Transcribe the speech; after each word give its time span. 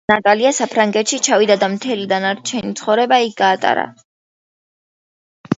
ნატალია 0.09 0.51
საფრანგეთში 0.59 1.19
ჩავიდა 1.27 1.57
და 1.63 1.69
მთელი 1.73 2.07
დარჩენილი 2.13 2.79
ცხოვრება 2.81 3.21
იქ 3.27 3.37
გაატარა. 3.43 3.85